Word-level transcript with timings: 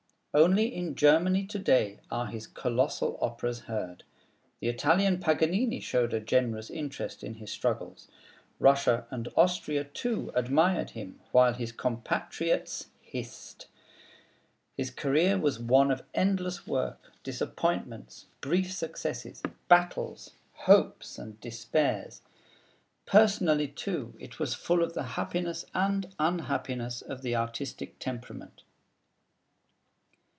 Only 0.33 0.73
in 0.73 0.95
Germany 0.95 1.45
to 1.47 1.59
day 1.59 1.99
are 2.09 2.27
his 2.27 2.47
colossal 2.47 3.19
operas 3.21 3.59
heard. 3.67 4.05
The 4.61 4.69
Italian 4.69 5.19
Paganini 5.19 5.81
showed 5.81 6.13
a 6.13 6.21
generous 6.21 6.69
interest 6.69 7.21
in 7.21 7.33
his 7.33 7.51
struggles. 7.51 8.07
Russia 8.57 9.05
and 9.11 9.27
Austria 9.35 9.83
too 9.83 10.31
admired 10.33 10.91
him, 10.91 11.19
while 11.33 11.51
his 11.53 11.73
compatriots 11.73 12.87
hissed. 13.01 13.67
His 14.77 14.89
career 14.89 15.37
was 15.37 15.59
one 15.59 15.91
of 15.91 16.03
endless 16.13 16.65
work, 16.65 17.11
disappointments, 17.23 18.27
brief 18.39 18.71
successes, 18.71 19.43
battles, 19.67 20.31
hopes, 20.53 21.17
and 21.19 21.41
despairs. 21.41 22.21
Personally, 23.05 23.67
too, 23.67 24.15
it 24.17 24.39
was 24.39 24.53
full 24.53 24.81
of 24.81 24.93
the 24.93 25.03
happiness 25.19 25.65
and 25.73 26.15
unhappiness 26.19 27.01
of 27.01 27.21
the 27.21 27.35
artistic 27.35 27.99
temperament. 27.99 28.63